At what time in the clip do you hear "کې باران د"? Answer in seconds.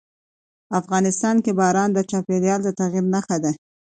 1.43-1.99